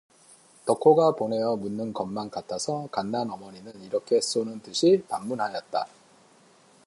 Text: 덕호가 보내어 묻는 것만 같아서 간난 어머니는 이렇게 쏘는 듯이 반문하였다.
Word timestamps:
덕호가 0.65 1.11
보내어 1.11 1.57
묻는 1.57 1.93
것만 1.93 2.31
같아서 2.31 2.87
간난 2.91 3.29
어머니는 3.29 3.83
이렇게 3.83 4.19
쏘는 4.19 4.59
듯이 4.63 5.03
반문하였다. 5.07 5.87